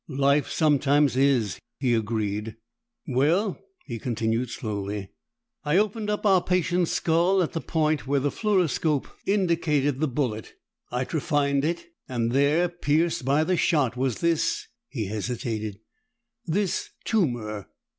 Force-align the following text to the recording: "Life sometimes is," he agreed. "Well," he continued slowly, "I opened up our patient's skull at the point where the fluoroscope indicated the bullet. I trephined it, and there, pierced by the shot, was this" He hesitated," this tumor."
"Life 0.09 0.49
sometimes 0.49 1.15
is," 1.15 1.59
he 1.79 1.93
agreed. 1.93 2.55
"Well," 3.07 3.59
he 3.85 3.99
continued 3.99 4.49
slowly, 4.49 5.11
"I 5.63 5.77
opened 5.77 6.09
up 6.09 6.25
our 6.25 6.43
patient's 6.43 6.89
skull 6.91 7.43
at 7.43 7.51
the 7.53 7.61
point 7.61 8.07
where 8.07 8.19
the 8.19 8.31
fluoroscope 8.31 9.07
indicated 9.27 9.99
the 9.99 10.07
bullet. 10.07 10.55
I 10.91 11.03
trephined 11.05 11.63
it, 11.65 11.85
and 12.09 12.31
there, 12.31 12.67
pierced 12.67 13.25
by 13.25 13.43
the 13.43 13.57
shot, 13.57 13.95
was 13.95 14.21
this" 14.21 14.65
He 14.89 15.05
hesitated," 15.05 15.77
this 16.55 16.89
tumor." 17.05 17.67